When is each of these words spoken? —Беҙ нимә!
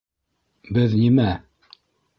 —Беҙ 0.77 0.97
нимә! 1.03 1.29